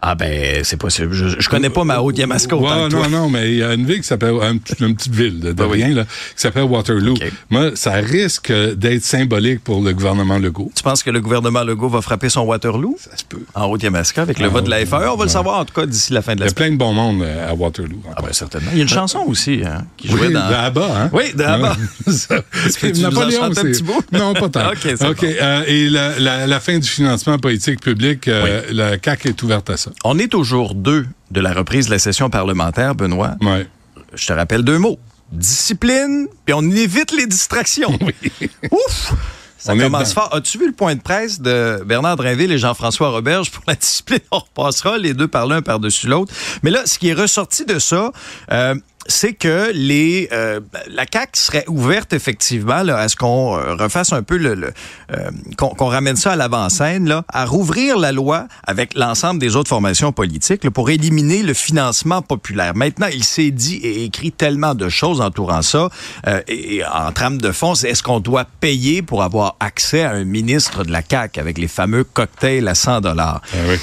Ah 0.00 0.14
ben, 0.14 0.60
c'est 0.62 0.76
possible. 0.76 1.12
Je, 1.12 1.40
je 1.40 1.48
connais 1.48 1.70
pas 1.70 1.82
ma 1.82 2.00
haute 2.00 2.18
autant 2.18 2.56
Ouais, 2.60 2.88
non, 2.88 3.08
non, 3.10 3.28
mais 3.28 3.50
il 3.50 3.56
y 3.58 3.62
a 3.64 3.74
une 3.74 3.84
ville 3.84 4.00
qui 4.00 4.06
s'appelle, 4.06 4.34
une 4.80 4.94
petite 4.94 5.12
ville 5.14 5.40
de, 5.40 5.50
de 5.52 5.62
Oui, 5.64 5.70
oui. 5.72 5.84
rien, 5.84 5.94
là, 5.94 6.04
qui 6.04 6.10
s'appelle 6.36 6.62
Waterloo. 6.62 7.14
Moi, 7.50 7.72
ça 7.74 7.94
risque 7.94 8.52
d'être 8.52 9.02
symbolique 9.04 9.64
pour 9.64 9.82
le 9.82 9.92
gouvernement 9.92 10.38
Legault. 10.38 10.70
Tu 10.76 10.84
penses 10.84 11.02
que 11.02 11.10
le 11.10 11.20
gouvernement 11.20 11.64
Legault 11.64 11.88
va 11.88 12.00
frapper 12.00 12.28
son 12.28 12.42
Waterloo? 12.42 12.96
Ça 13.00 13.16
se 13.16 13.24
peut. 13.24 13.42
en 13.54 13.64
haute 13.66 13.82
Yamaska 13.82 14.22
avec 14.22 14.38
le 14.38 14.46
vote 14.48 14.64
de 14.66 14.70
la 14.70 14.86
FAE? 14.86 15.08
On 15.12 15.16
va 15.16 15.24
le 15.24 15.30
savoir 15.30 15.58
en 15.58 15.64
tout 15.64 15.74
cas 15.74 15.84
d'ici 15.86 16.12
la 16.12 16.22
fin 16.22 16.34
de 16.36 16.38
Il 16.38 16.42
y 16.42 16.44
la 16.44 16.46
a 16.46 16.48
semaine. 16.50 16.68
plein 16.68 16.72
de 16.74 16.78
bon 16.78 16.92
monde 16.92 17.22
euh, 17.22 17.50
à 17.50 17.54
Waterloo. 17.54 18.00
Ah 18.16 18.22
ben 18.22 18.32
certainement. 18.32 18.70
Il 18.72 18.76
y 18.78 18.80
a 18.80 18.84
une 18.84 18.88
chanson 18.88 19.24
aussi 19.26 19.62
hein, 19.66 19.84
qui 19.96 20.06
jouait 20.08 20.28
Oui, 20.28 20.32
dans... 20.32 20.48
là-bas, 20.48 20.88
hein? 20.96 21.10
Oui, 21.12 21.24
en 21.44 23.02
Napoléon, 23.02 23.42
un 23.44 23.50
petit 23.50 23.82
bout? 23.82 24.02
Non, 24.12 24.32
pas 24.34 24.48
tant. 24.48 24.68
OK, 24.70 24.78
c'est 24.82 25.04
OK, 25.06 25.20
bon. 25.22 25.26
euh, 25.40 25.62
et 25.66 25.88
la, 25.88 26.18
la- 26.18 26.46
la 26.46 26.60
fin 26.60 26.78
du 26.78 26.88
financement 26.88 27.38
politique 27.38 27.80
public, 27.80 28.28
euh, 28.28 28.62
la 28.70 28.92
CAQ 29.02 29.28
est 29.30 29.42
ouverte 29.42 29.70
à 29.70 29.76
ça. 29.76 29.87
On 30.04 30.18
est 30.18 30.34
au 30.34 30.42
jour 30.44 30.74
2 30.74 31.06
de 31.30 31.40
la 31.40 31.52
reprise 31.52 31.86
de 31.86 31.90
la 31.90 31.98
session 31.98 32.30
parlementaire, 32.30 32.94
Benoît. 32.94 33.36
Ouais. 33.40 33.66
Je 34.14 34.26
te 34.26 34.32
rappelle 34.32 34.62
deux 34.62 34.78
mots. 34.78 34.98
Discipline, 35.32 36.26
puis 36.44 36.54
on 36.54 36.62
évite 36.70 37.12
les 37.12 37.26
distractions. 37.26 37.98
Ouf! 38.70 39.12
Ça 39.58 39.74
On 39.74 39.78
commence 39.78 40.14
fort. 40.14 40.32
As-tu 40.32 40.56
vu 40.58 40.66
le 40.68 40.72
point 40.72 40.94
de 40.94 41.00
presse 41.00 41.40
de 41.40 41.82
Bernard 41.84 42.16
Drinville 42.16 42.52
et 42.52 42.58
Jean-François 42.58 43.10
Roberge 43.10 43.50
pour 43.50 43.64
la 43.66 43.74
discipline? 43.74 44.20
On 44.30 44.38
repassera, 44.38 44.98
les 44.98 45.14
deux 45.14 45.26
parlent 45.26 45.50
l'un 45.50 45.62
par-dessus 45.62 46.06
l'autre. 46.06 46.32
Mais 46.62 46.70
là, 46.70 46.82
ce 46.86 46.98
qui 46.98 47.08
est 47.08 47.14
ressorti 47.14 47.64
de 47.64 47.80
ça, 47.80 48.12
euh, 48.52 48.76
c'est 49.06 49.32
que 49.32 49.70
les 49.72 50.28
euh, 50.32 50.60
la 50.88 51.06
CAC 51.06 51.36
serait 51.36 51.64
ouverte 51.66 52.12
effectivement 52.12 52.82
là, 52.82 52.98
à 52.98 53.08
ce 53.08 53.16
qu'on 53.16 53.56
euh, 53.56 53.74
refasse 53.74 54.12
un 54.12 54.22
peu 54.22 54.36
le, 54.36 54.54
le, 54.54 54.72
euh, 55.12 55.30
qu'on 55.56 55.86
ramène 55.86 56.16
ça 56.16 56.32
à 56.32 56.36
l'avant-scène 56.36 57.08
là, 57.08 57.24
à 57.28 57.46
rouvrir 57.46 57.98
la 57.98 58.12
loi 58.12 58.46
avec 58.66 58.94
l'ensemble 58.94 59.40
des 59.40 59.56
autres 59.56 59.68
formations 59.68 60.12
politiques 60.12 60.64
là, 60.64 60.70
pour 60.70 60.90
éliminer 60.90 61.42
le 61.42 61.54
financement 61.54 62.20
populaire. 62.20 62.74
Maintenant, 62.74 63.06
il 63.12 63.24
s'est 63.24 63.50
dit 63.50 63.76
et 63.76 64.04
écrit 64.04 64.30
tellement 64.30 64.74
de 64.74 64.88
choses 64.88 65.20
entourant 65.20 65.62
ça 65.62 65.88
euh, 66.26 66.42
et, 66.46 66.76
et 66.76 66.84
en 66.84 67.10
trame 67.12 67.38
de 67.38 67.52
fond, 67.52 67.74
c'est 67.74 67.88
est-ce 67.88 68.02
qu'on 68.02 68.20
doit 68.20 68.44
payer 68.60 69.00
pour 69.00 69.22
avoir 69.22 69.56
accès 69.60 70.02
à 70.02 70.10
un 70.10 70.24
ministre 70.24 70.84
de 70.84 70.92
la 70.92 71.02
CAC 71.02 71.38
avec 71.38 71.56
les 71.56 71.68
fameux 71.68 72.04
cocktails 72.04 72.68
à 72.68 72.74
100 72.74 73.00
dollars? 73.00 73.40
Ah 73.54 73.56
oui. 73.68 73.78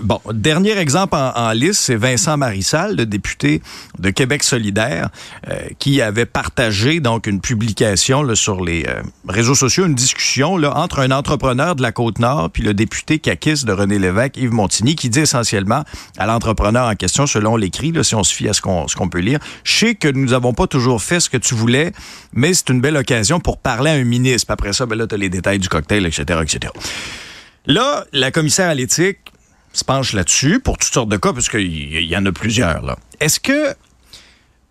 Bon, 0.00 0.20
dernier 0.32 0.76
exemple 0.78 1.14
en, 1.14 1.32
en 1.36 1.52
liste, 1.52 1.82
c'est 1.82 1.96
Vincent 1.96 2.36
Marissal, 2.36 2.96
le 2.96 3.06
député 3.06 3.62
de 3.98 4.10
Québec 4.10 4.29
solidaire, 4.42 5.08
euh, 5.48 5.60
qui 5.78 6.00
avait 6.00 6.26
partagé 6.26 7.00
donc 7.00 7.26
une 7.26 7.40
publication 7.40 8.34
sur 8.34 8.62
les 8.64 8.84
euh, 8.86 9.02
réseaux 9.28 9.54
sociaux, 9.54 9.86
une 9.86 9.94
discussion 9.94 10.56
là, 10.56 10.76
entre 10.76 11.00
un 11.00 11.10
entrepreneur 11.10 11.74
de 11.76 11.82
la 11.82 11.92
Côte-Nord 11.92 12.50
puis 12.50 12.62
le 12.62 12.74
député 12.74 13.18
caquiste 13.18 13.64
de 13.64 13.72
René 13.72 13.98
Lévesque, 13.98 14.36
Yves 14.36 14.52
Montigny, 14.52 14.94
qui 14.94 15.10
dit 15.10 15.20
essentiellement 15.20 15.84
à 16.18 16.26
l'entrepreneur 16.26 16.88
en 16.88 16.94
question, 16.94 17.26
selon 17.26 17.56
l'écrit, 17.56 17.92
si 18.02 18.14
on 18.14 18.24
se 18.24 18.34
fie 18.34 18.48
à 18.48 18.52
ce 18.52 18.60
qu'on 18.60 18.86
qu'on 18.86 19.08
peut 19.08 19.20
lire, 19.20 19.38
je 19.64 19.78
sais 19.78 19.94
que 19.94 20.08
nous 20.08 20.30
n'avons 20.30 20.52
pas 20.52 20.66
toujours 20.66 21.02
fait 21.02 21.20
ce 21.20 21.30
que 21.30 21.36
tu 21.36 21.54
voulais, 21.54 21.92
mais 22.32 22.54
c'est 22.54 22.68
une 22.70 22.80
belle 22.80 22.96
occasion 22.96 23.40
pour 23.40 23.58
parler 23.58 23.90
à 23.90 23.94
un 23.94 24.04
ministre. 24.04 24.50
Après 24.50 24.72
ça, 24.72 24.86
ben 24.86 24.96
là, 24.96 25.06
tu 25.06 25.14
as 25.14 25.18
les 25.18 25.28
détails 25.28 25.58
du 25.58 25.68
cocktail, 25.68 26.06
etc., 26.06 26.40
etc. 26.42 26.72
Là, 27.66 28.04
la 28.12 28.30
commissaire 28.30 28.68
à 28.68 28.74
l'éthique 28.74 29.18
se 29.72 29.84
penche 29.84 30.12
là-dessus 30.12 30.60
pour 30.60 30.78
toutes 30.78 30.92
sortes 30.92 31.08
de 31.08 31.16
cas, 31.16 31.32
parce 31.32 31.48
qu'il 31.48 32.04
y, 32.04 32.16
en 32.16 32.26
a 32.26 32.32
plusieurs. 32.32 32.96
Est-ce 33.20 33.38
que 33.38 33.74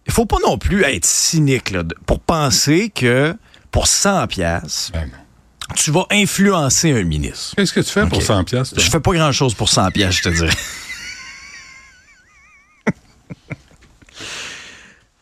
il 0.09 0.13
faut 0.13 0.25
pas 0.25 0.37
non 0.45 0.57
plus 0.57 0.83
être 0.83 1.05
cynique 1.05 1.69
là, 1.71 1.83
pour 2.05 2.19
penser 2.19 2.89
que 2.89 3.35
pour 3.71 3.87
100 3.87 4.25
pièces, 4.27 4.89
Ben 4.93 5.05
non. 5.05 5.75
tu 5.75 5.91
vas 5.91 6.05
influencer 6.11 6.91
un 6.91 7.03
ministre. 7.03 7.53
Qu'est-ce 7.55 7.73
que 7.73 7.79
tu 7.81 7.91
fais 7.91 8.05
pour 8.07 8.17
Ok. 8.17 8.23
100 8.23 8.43
piastres? 8.45 8.75
toi? 8.75 8.83
Je 8.83 8.89
fais 8.89 8.99
pas 8.99 9.11
grand-chose 9.13 9.53
pour 9.53 9.69
100 9.69 9.91
pièces, 9.91 10.15
je 10.15 10.21
te 10.23 10.29
dirais. 10.29 10.49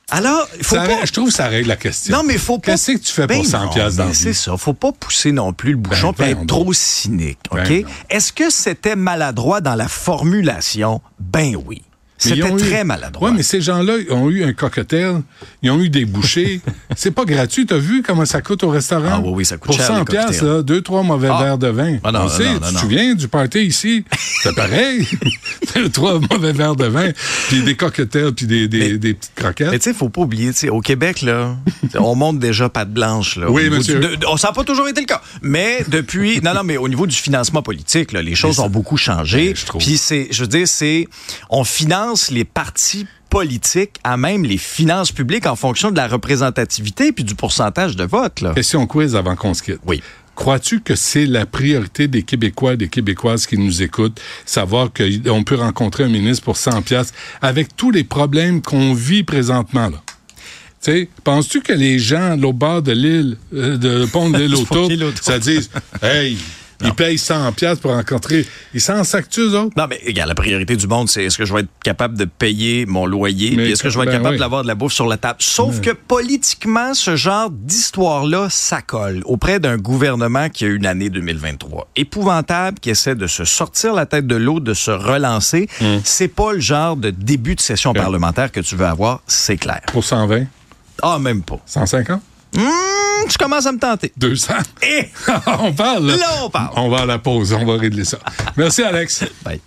Alors, 0.10 0.48
il 0.58 0.64
faut 0.64 0.76
Ça 0.78 0.86
pas... 0.86 1.04
Je 1.06 1.12
trouve 1.12 1.28
que 1.28 1.34
ça 1.34 1.48
règle 1.50 1.68
la 1.68 1.76
question. 1.76 2.16
Non, 2.16 2.24
mais 2.24 2.38
faut 2.38 2.60
pas. 2.60 2.72
Qu'est-ce 2.72 2.94
que 2.94 2.98
tu 2.98 3.12
fais 3.12 3.28
pour 3.28 3.36
Ben 3.36 3.44
100 3.44 3.66
non, 3.66 3.70
piastres 3.74 3.98
dans 4.06 4.14
C'est 4.14 4.32
ça. 4.34 4.56
Faut 4.56 4.72
pas 4.74 4.94
pousser 4.94 5.34
non 5.34 5.52
plus 5.52 5.72
le 5.72 5.78
bouchon 5.78 6.14
Ben, 6.18 6.30
être 6.30 6.46
trop 6.48 6.72
cynique. 6.72 7.40
Ben 7.52 7.64
OK? 7.66 7.70
non. 7.84 7.90
Est-ce 8.10 8.32
que 8.32 8.50
c'était 8.50 8.96
maladroit 8.96 9.60
dans 9.60 9.76
la 9.76 9.90
formulation? 9.90 11.02
Ben 11.20 11.58
oui. 11.66 11.84
C'était 12.18 12.44
ont 12.44 12.58
eu- 12.58 12.62
très 12.62 12.84
maladroit. 12.84 13.30
Oui, 13.30 13.36
mais 13.38 13.44
ces 13.44 13.62
gens-là 13.62 13.94
ils 14.08 14.12
ont 14.12 14.30
eu 14.30 14.44
un 14.44 14.54
cocktail, 14.54 15.22
ils 15.62 15.70
ont 15.72 15.80
eu 15.80 15.90
des 15.90 16.06
bouchées. 16.06 16.62
c'est 16.96 17.12
pas 17.12 17.26
gratuit. 17.26 17.66
T'as 17.66 17.78
vu 17.78 18.02
comment 18.02 18.26
ça 18.26 18.42
coûte 18.42 18.64
au 18.64 18.70
restaurant? 18.70 19.10
Ah 19.12 19.20
oui, 19.24 19.32
oui, 19.36 19.46
ça 19.46 19.58
coûte 19.58 19.68
Pour 19.68 19.76
cher, 19.78 19.86
100 19.88 19.94
les 19.94 20.00
cocktails. 20.00 20.26
piastres, 20.26 20.46
là, 20.46 20.62
deux, 20.64 20.82
trois 20.82 21.04
mauvais 21.04 21.30
Ah. 21.32 21.44
verres 21.44 21.58
de 21.58 21.68
vin. 21.68 21.98
Ah 22.04 22.12
non, 22.12 22.20
On 22.20 22.24
non, 22.24 22.30
sait, 22.30 22.54
non, 22.54 22.60
tu 22.68 22.74
te 22.74 22.80
souviens 22.80 23.14
du 23.16 23.28
party 23.28 23.60
ici? 23.66 24.04
C'est 24.44 24.56
pareil. 24.56 25.08
Deux, 25.76 25.90
trois 25.90 26.20
mauvais 26.20 26.54
verres 26.54 26.76
de 26.76 26.86
vin, 26.86 27.10
puis 27.50 27.62
des 27.62 27.76
cocktails, 27.76 28.32
puis 28.34 28.46
des, 28.48 28.68
des, 28.68 28.80
Mais- 28.94 28.98
des 28.98 29.14
petites 29.14 29.36
croquettes. 29.36 29.72
Mais 29.72 29.80
tu 29.80 29.90
sais, 29.90 29.94
faut 29.94 30.10
pas 30.10 30.22
oublier, 30.22 30.52
tu 30.54 30.60
sais, 30.60 30.70
au 30.70 30.82
Québec, 30.82 31.22
là, 31.22 31.56
on 32.00 32.16
monte 32.16 32.40
déjà 32.40 32.70
patte 32.70 32.92
blanche. 32.92 33.36
Là, 33.36 33.50
Oui, 33.52 33.70
monsieur. 33.70 34.00
du- 34.00 34.08
de- 34.08 34.16
de- 34.16 34.38
ça 34.38 34.48
n'a 34.48 34.54
pas 34.54 34.64
toujours 34.64 34.88
été 34.88 35.02
le 35.02 35.06
cas. 35.08 35.22
Mais 35.42 35.84
depuis. 35.88 36.42
non, 36.42 36.54
non, 36.54 36.64
mais 36.64 36.78
au 36.78 36.88
niveau 36.88 37.06
du 37.06 37.16
financement 37.16 37.62
politique, 37.62 38.12
là, 38.12 38.22
les 38.22 38.36
choses 38.36 38.60
ont 38.60 38.70
beaucoup 38.70 38.98
changé. 38.98 39.48
Ben, 39.50 39.56
je 39.56 39.66
trouve. 39.66 39.82
Puis 39.84 39.98
c'est, 39.98 40.28
je 40.32 40.42
veux 40.42 40.48
dire, 40.48 40.68
c'est. 40.68 41.08
On 41.50 41.64
finance 41.64 42.07
les 42.32 42.46
partis 42.46 43.08
politiques 43.30 44.00
à 44.04 44.18
même 44.18 44.44
les 44.44 44.58
finances 44.58 45.12
publiques 45.12 45.46
en 45.46 45.56
fonction 45.56 45.92
de 45.92 45.98
la 45.98 46.08
représentativité 46.08 47.12
puis 47.12 47.24
du 47.24 47.36
pourcentage 47.36 47.96
de 47.96 48.04
vote. 48.04 48.42
Là. 48.42 48.54
Question 48.54 48.88
quiz 48.88 49.16
avant 49.16 49.36
qu'on 49.36 49.54
se 49.54 49.64
quitte. 49.64 49.80
Oui. 49.86 50.02
Crois-tu 50.36 50.82
que 50.82 50.96
c'est 50.96 51.26
la 51.26 51.48
priorité 51.48 52.08
des 52.08 52.22
Québécois 52.22 52.74
et 52.74 52.78
des 52.78 52.90
Québécoises 52.90 53.48
qui 53.48 53.58
nous 53.58 53.82
écoutent, 53.82 54.22
savoir 54.46 54.90
qu'on 54.94 55.44
peut 55.44 55.56
rencontrer 55.56 56.04
un 56.04 56.10
ministre 56.10 56.44
pour 56.44 56.58
100 56.58 56.84
pièces 56.84 57.12
avec 57.42 57.76
tous 57.76 57.90
les 57.90 58.04
problèmes 58.04 58.62
qu'on 58.62 58.94
vit 58.94 59.24
présentement 59.24 59.90
là? 59.90 60.02
Tu 60.84 60.92
sais, 60.92 61.10
penses-tu 61.24 61.62
que 61.62 61.74
les 61.74 61.98
gens 61.98 62.36
l'autre 62.36 62.54
bord 62.54 62.82
de 62.84 62.92
l'île, 62.92 63.38
euh, 63.54 63.78
de 63.78 64.06
pont 64.06 64.30
de 64.32 64.38
l'île 64.38 64.54
autour. 64.54 64.92
ça 65.22 65.40
disent, 65.40 65.72
hey, 66.04 66.38
ils 66.82 66.94
payent 66.94 67.18
100 67.18 67.52
pièces 67.54 67.80
pour 67.80 67.92
rencontrer, 67.92 68.46
ils 68.74 68.82
s'en 68.82 69.04
sacent 69.04 69.40
eux 69.40 69.58
autres? 69.58 69.74
Non, 69.78 69.88
mais 69.90 70.00
regarde, 70.06 70.30
la 70.30 70.36
priorité 70.36 70.76
du 70.76 70.88
monde, 70.88 71.10
c'est 71.10 71.24
est-ce 71.24 71.38
que 71.38 71.46
je 71.46 71.54
vais 71.54 71.62
être 71.62 71.70
capable 71.84 72.18
de 72.18 72.26
payer 72.26 72.86
mon 72.86 73.06
loyer, 73.06 73.56
puis 73.56 73.72
est-ce 73.72 73.84
que 73.84 73.90
je 73.90 73.98
vais 73.98 74.06
être 74.06 74.12
ben 74.12 74.18
capable 74.18 74.36
oui. 74.36 74.40
d'avoir 74.40 74.62
de 74.64 74.68
la 74.68 74.76
bouffe 74.76 74.94
sur 74.94 75.08
la 75.08 75.18
table? 75.18 75.38
Sauf 75.40 75.82
que 75.82 75.92
politiquement, 75.92 76.94
ce 76.94 77.16
genre 77.16 77.50
d'histoire-là, 77.50 78.48
ça 78.50 78.82
colle 78.82 79.22
auprès 79.26 79.60
d'un 79.60 79.78
gouvernement 79.78 80.50
qui 80.50 80.66
a 80.66 80.68
eu 80.68 80.76
une 80.76 80.86
année 80.86 81.10
2023 81.10 81.88
épouvantable, 81.96 82.80
qui 82.80 82.90
essaie 82.90 83.16
de 83.16 83.28
se 83.28 83.46
sortir 83.46 83.94
la 83.94 84.06
tête 84.06 84.28
de 84.28 84.36
l'eau, 84.36 84.60
de 84.60 84.74
se 84.74 84.92
relancer. 84.92 85.68
C'est 86.04 86.28
pas 86.28 86.54
le 86.54 86.60
genre 86.60 86.96
de 86.96 87.10
début 87.10 87.56
de 87.56 87.62
session 87.62 87.94
parlementaire 87.94 88.52
que 88.52 88.60
tu 88.60 88.76
veux 88.76 88.86
avoir, 88.86 89.22
c'est 89.28 89.58
clair. 89.58 89.82
Pour 89.92 90.04
120, 90.04 90.46
Ah, 91.02 91.20
même 91.20 91.42
pas. 91.44 91.60
150, 91.66 92.22
Hum, 92.56 93.28
tu 93.30 93.38
commences 93.38 93.66
à 93.66 93.72
me 93.72 93.80
tenter. 93.80 94.12
200? 94.18 94.54
Eh! 94.82 95.10
on 95.60 95.74
parle. 95.74 96.08
Là, 96.12 96.44
on 96.44 96.50
parle. 96.50 96.74
On 96.76 96.90
va 96.90 97.02
à 97.02 97.06
la 97.06 97.20
pause, 97.20 97.54
on 97.54 97.66
va 97.66 97.78
régler 97.78 98.06
ça. 98.06 98.20
Merci, 98.56 98.84
Alex. 98.84 99.26
Bye. 99.44 99.62